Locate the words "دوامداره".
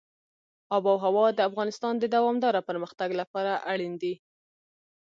2.15-2.61